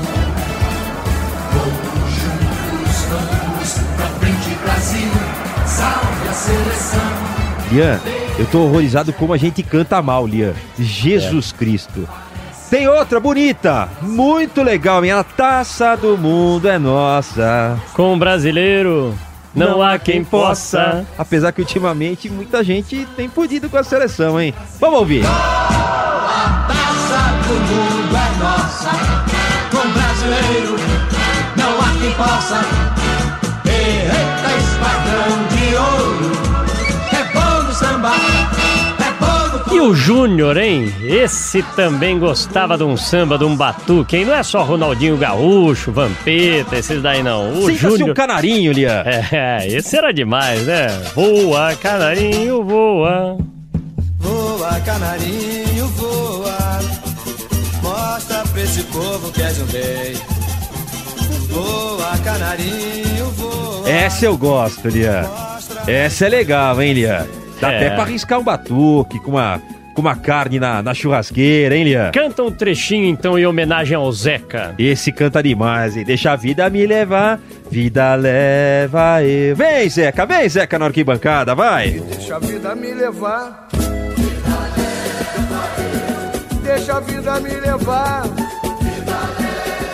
Vamos, 3.08 3.72
pra 3.96 4.06
frente 4.18 4.58
Brasil, 4.62 5.10
salve 5.66 6.28
a 6.28 6.32
seleção. 6.32 7.00
Lian, 7.70 8.00
eu 8.38 8.46
tô 8.46 8.60
horrorizado 8.60 9.12
como 9.12 9.32
a 9.32 9.36
gente 9.36 9.62
canta 9.62 10.00
mal, 10.00 10.26
Lian. 10.26 10.52
Jesus 10.78 11.52
Cristo. 11.52 12.08
Tem 12.70 12.88
outra 12.88 13.20
bonita, 13.20 13.88
muito 14.02 14.60
legal, 14.62 15.00
minha 15.00 15.22
taça 15.22 15.96
do 15.96 16.18
mundo 16.18 16.68
é 16.68 16.78
nossa. 16.78 17.78
Com 17.94 18.14
o 18.14 18.16
brasileiro, 18.16 19.16
não, 19.56 19.80
há 19.80 19.98
quem 19.98 20.22
possa. 20.22 21.06
Apesar 21.16 21.50
que 21.50 21.62
ultimamente 21.62 22.28
muita 22.28 22.62
gente 22.62 23.06
tem 23.16 23.28
podido 23.28 23.70
com 23.70 23.78
a 23.78 23.82
seleção, 23.82 24.38
hein? 24.38 24.52
Vamos 24.78 24.98
ouvir. 24.98 25.24
A 25.24 26.66
taça 26.68 27.48
do 27.48 27.54
mundo 27.54 28.16
é 28.16 28.38
nossa, 28.42 28.90
com 29.70 29.88
brasileiro, 29.92 30.76
não 31.56 31.80
há 31.80 32.00
quem 32.00 32.12
possa. 32.12 32.95
Eita, 33.86 34.50
esquadrão 34.58 35.46
de 35.48 35.76
ouro, 35.76 36.32
é 37.12 37.24
bom 37.32 37.62
no 37.62 37.72
samba, 37.72 38.12
é 38.98 39.10
bom 39.20 39.68
no 39.70 39.76
E 39.76 39.80
o 39.80 39.94
Júnior, 39.94 40.56
hein? 40.56 40.92
Esse 41.04 41.62
também 41.76 42.18
gostava 42.18 42.76
de 42.76 42.82
um 42.82 42.96
samba, 42.96 43.38
de 43.38 43.44
um 43.44 43.54
batuque, 43.56 44.16
hein? 44.16 44.24
Não 44.24 44.34
é 44.34 44.42
só 44.42 44.64
Ronaldinho 44.64 45.16
Gaúcho, 45.16 45.92
Vampeta, 45.92 46.76
esses 46.76 47.00
daí 47.00 47.22
não. 47.22 47.50
O 47.52 47.66
Sinta-se 47.66 47.76
Júnior... 47.76 48.10
um 48.10 48.14
canarinho, 48.14 48.72
Lian. 48.72 49.04
É, 49.30 49.68
esse 49.68 49.96
era 49.96 50.12
demais, 50.12 50.62
né? 50.62 50.88
Voa, 51.14 51.74
canarinho, 51.76 52.64
voa. 52.64 53.38
Voa, 54.18 54.80
canarinho, 54.80 55.86
voa. 55.90 56.80
Mostra 57.82 58.42
pra 58.52 58.62
esse 58.62 58.82
povo 58.84 59.30
que 59.30 59.42
és 59.42 59.60
um 59.60 59.66
rei. 59.66 60.35
Voa, 61.56 62.18
canarinho, 62.22 63.24
voa. 63.30 63.88
Essa 63.88 64.26
eu 64.26 64.36
gosto, 64.36 64.88
Lian. 64.88 65.24
Essa 65.86 66.26
é 66.26 66.28
legal, 66.28 66.80
hein, 66.82 66.92
Lian? 66.92 67.26
Dá 67.58 67.72
É. 67.72 67.76
até 67.76 67.90
pra 67.94 68.02
arriscar 68.02 68.38
um 68.38 68.44
batuque 68.44 69.18
com 69.20 69.30
uma, 69.30 69.62
com 69.94 70.02
uma 70.02 70.14
carne 70.14 70.60
na, 70.60 70.82
na 70.82 70.92
churrasqueira, 70.92 71.74
hein, 71.74 71.84
Lian? 71.84 72.10
Canta 72.12 72.42
um 72.42 72.50
trechinho 72.50 73.06
então 73.06 73.38
em 73.38 73.46
homenagem 73.46 73.96
ao 73.96 74.12
Zeca. 74.12 74.74
Esse 74.78 75.10
canta 75.10 75.42
demais, 75.42 75.96
hein? 75.96 76.04
Deixa 76.04 76.32
a 76.32 76.36
vida 76.36 76.68
me 76.68 76.86
levar, 76.86 77.40
vida 77.70 78.14
leva 78.16 79.22
eu. 79.24 79.56
Vem, 79.56 79.88
Zeca, 79.88 80.26
vem, 80.26 80.46
Zeca, 80.50 80.78
na 80.78 80.84
arquibancada, 80.86 81.54
vai! 81.54 81.92
Deixa 81.92 82.36
a 82.36 82.38
vida 82.38 82.74
me 82.74 82.92
levar. 82.92 83.68
Deixa 86.62 86.96
a 86.96 87.00
vida 87.00 87.40
me 87.40 87.48
levar. 87.54 88.24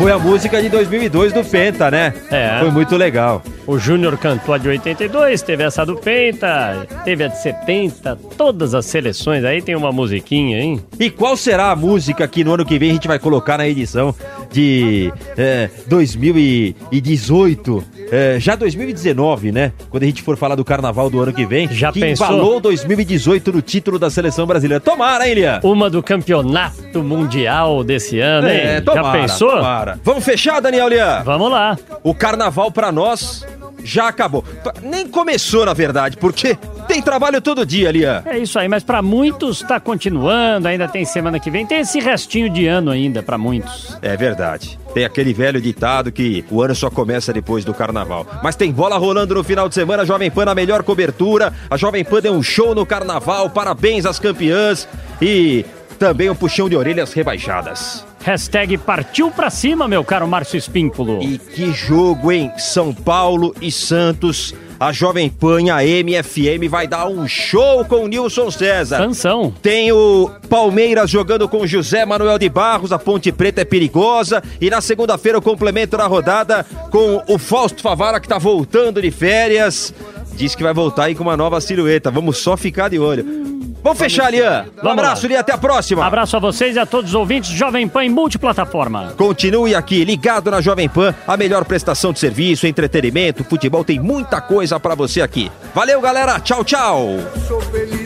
Foi 0.02 0.10
a 0.10 0.18
música 0.18 0.60
de 0.60 0.68
2002 0.68 1.32
do 1.32 1.44
Penta, 1.44 1.88
né? 1.88 2.12
É. 2.28 2.58
Foi 2.58 2.72
muito 2.72 2.96
legal. 2.96 3.40
O 3.64 3.78
Júnior 3.78 4.18
cantou 4.18 4.52
a 4.52 4.58
de 4.58 4.68
82, 4.68 5.40
teve 5.42 5.62
essa 5.62 5.86
do 5.86 5.94
Penta, 5.94 6.88
teve 7.04 7.22
a 7.22 7.28
de 7.28 7.40
70, 7.40 8.18
todas 8.36 8.74
as 8.74 8.84
seleções 8.84 9.44
aí 9.44 9.62
tem 9.62 9.76
uma 9.76 9.92
musiquinha, 9.92 10.58
hein? 10.60 10.80
E 10.98 11.08
qual 11.08 11.36
será 11.36 11.70
a 11.70 11.76
música 11.76 12.26
que 12.26 12.42
no 12.42 12.54
ano 12.54 12.66
que 12.66 12.80
vem 12.80 12.90
a 12.90 12.94
gente 12.94 13.06
vai 13.06 13.20
colocar 13.20 13.56
na 13.56 13.68
edição 13.68 14.12
de 14.50 15.12
é, 15.38 15.70
2018? 15.86 17.84
É, 18.12 18.38
já 18.38 18.54
2019, 18.54 19.50
né? 19.52 19.72
Quando 19.88 20.02
a 20.02 20.06
gente 20.06 20.20
for 20.22 20.36
falar 20.36 20.54
do 20.54 20.62
carnaval 20.62 21.08
do 21.08 21.18
ano 21.22 21.32
que 21.32 21.46
vem. 21.46 21.66
Já 21.72 21.90
que 21.90 21.98
pensou? 21.98 22.26
embalou 22.26 22.60
2018 22.60 23.50
no 23.50 23.62
título 23.62 23.98
da 23.98 24.10
seleção 24.10 24.46
brasileira. 24.46 24.80
Tomara, 24.80 25.26
hein, 25.26 25.34
Lia? 25.34 25.60
Uma 25.62 25.88
do 25.88 26.02
campeonato 26.02 27.02
mundial 27.02 27.82
desse 27.82 28.20
ano, 28.20 28.48
hein? 28.48 28.56
É, 28.58 28.80
tomara, 28.82 29.02
Já 29.02 29.12
pensou? 29.12 29.50
tomara. 29.50 29.98
Vamos 30.04 30.22
fechar, 30.24 30.60
Daniel 30.60 30.88
Lian? 30.88 31.22
Vamos 31.24 31.50
lá. 31.50 31.78
O 32.02 32.14
carnaval 32.14 32.70
pra 32.70 32.92
nós 32.92 33.46
já 33.84 34.08
acabou. 34.08 34.44
Nem 34.82 35.06
começou, 35.06 35.64
na 35.66 35.72
verdade, 35.72 36.16
porque 36.16 36.56
tem 36.86 37.02
trabalho 37.02 37.40
todo 37.40 37.66
dia, 37.66 37.90
Lian. 37.90 38.22
É 38.24 38.38
isso 38.38 38.58
aí, 38.58 38.68
mas 38.68 38.82
pra 38.82 39.02
muitos 39.02 39.60
tá 39.60 39.78
continuando, 39.80 40.68
ainda 40.68 40.88
tem 40.88 41.04
semana 41.04 41.38
que 41.38 41.50
vem, 41.50 41.66
tem 41.66 41.80
esse 41.80 42.00
restinho 42.00 42.50
de 42.50 42.66
ano 42.66 42.90
ainda 42.90 43.22
pra 43.22 43.38
muitos. 43.38 43.96
É 44.02 44.16
verdade. 44.16 44.78
Tem 44.94 45.04
aquele 45.04 45.32
velho 45.32 45.60
ditado 45.60 46.12
que 46.12 46.44
o 46.50 46.60
ano 46.60 46.74
só 46.74 46.90
começa 46.90 47.32
depois 47.32 47.64
do 47.64 47.72
carnaval. 47.72 48.26
Mas 48.42 48.56
tem 48.56 48.70
bola 48.70 48.98
rolando 48.98 49.34
no 49.34 49.42
final 49.42 49.68
de 49.68 49.74
semana, 49.74 50.02
a 50.02 50.06
Jovem 50.06 50.30
Pan 50.30 50.44
na 50.44 50.54
melhor 50.54 50.82
cobertura. 50.82 51.52
A 51.70 51.76
Jovem 51.76 52.04
Pan 52.04 52.20
deu 52.20 52.34
um 52.34 52.42
show 52.42 52.74
no 52.74 52.84
carnaval, 52.84 53.48
parabéns 53.48 54.04
às 54.04 54.18
campeãs 54.18 54.86
e 55.20 55.64
também 55.98 56.28
um 56.28 56.34
puxão 56.34 56.68
de 56.68 56.76
orelhas 56.76 57.12
rebaixadas. 57.12 58.04
Hashtag 58.22 58.78
partiu 58.78 59.30
pra 59.30 59.50
cima, 59.50 59.88
meu 59.88 60.04
caro 60.04 60.28
Márcio 60.28 60.56
Espímpolo. 60.56 61.22
E 61.22 61.38
que 61.38 61.72
jogo, 61.72 62.30
hein? 62.30 62.52
São 62.56 62.94
Paulo 62.94 63.54
e 63.60 63.70
Santos. 63.70 64.54
A 64.78 64.90
Jovem 64.90 65.30
Pan, 65.30 65.72
a 65.72 65.84
MFM, 65.84 66.68
vai 66.68 66.88
dar 66.88 67.06
um 67.06 67.28
show 67.28 67.84
com 67.84 68.04
o 68.04 68.08
Nilson 68.08 68.50
César. 68.50 68.98
Sansão. 68.98 69.54
Tem 69.62 69.92
o 69.92 70.28
Palmeiras 70.48 71.08
jogando 71.08 71.48
com 71.48 71.64
José 71.66 72.04
Manuel 72.04 72.36
de 72.36 72.48
Barros, 72.48 72.90
a 72.90 72.98
Ponte 72.98 73.30
Preta 73.30 73.60
é 73.60 73.64
perigosa. 73.64 74.42
E 74.60 74.68
na 74.68 74.80
segunda-feira 74.80 75.38
o 75.38 75.42
complemento 75.42 75.96
da 75.96 76.06
rodada 76.06 76.66
com 76.90 77.22
o 77.28 77.38
Fausto 77.38 77.80
Favara, 77.80 78.20
que 78.20 78.26
tá 78.26 78.38
voltando 78.38 79.00
de 79.00 79.10
férias. 79.12 79.94
Diz 80.34 80.54
que 80.54 80.62
vai 80.62 80.74
voltar 80.74 81.04
aí 81.04 81.14
com 81.14 81.22
uma 81.22 81.36
nova 81.36 81.60
silhueta. 81.60 82.10
Vamos 82.10 82.38
só 82.38 82.56
ficar 82.56 82.88
de 82.88 82.98
olho. 82.98 83.41
Vamos 83.82 83.98
fechar, 83.98 84.30
Lian. 84.30 84.66
Um 84.82 84.88
abraço. 84.88 85.26
Lian. 85.26 85.40
Até 85.40 85.52
a 85.52 85.58
próxima. 85.58 86.06
Abraço 86.06 86.36
a 86.36 86.40
vocês 86.40 86.76
e 86.76 86.78
a 86.78 86.86
todos 86.86 87.10
os 87.10 87.14
ouvintes 87.14 87.50
Jovem 87.50 87.88
Pan 87.88 88.04
em 88.04 88.10
multiplataforma. 88.10 89.14
Continue 89.16 89.74
aqui, 89.74 90.04
ligado 90.04 90.50
na 90.50 90.60
Jovem 90.60 90.88
Pan, 90.88 91.14
a 91.26 91.36
melhor 91.36 91.64
prestação 91.64 92.12
de 92.12 92.18
serviço, 92.18 92.66
entretenimento, 92.66 93.44
futebol, 93.44 93.84
tem 93.84 93.98
muita 93.98 94.40
coisa 94.40 94.78
pra 94.78 94.94
você 94.94 95.20
aqui. 95.20 95.50
Valeu, 95.74 96.00
galera. 96.00 96.38
Tchau, 96.38 96.64
tchau. 96.64 97.06
Sou 97.48 97.60
feliz. 97.60 98.01